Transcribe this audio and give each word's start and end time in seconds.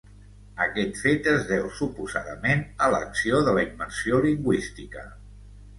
Aquest 0.63 0.95
fet 1.01 1.29
es 1.33 1.45
deu, 1.51 1.67
suposadament, 1.81 2.65
a 2.87 2.91
l'acció 2.95 3.45
de 3.51 3.55
la 3.61 3.69
immersió 3.69 4.25
lingüística. 4.29 5.07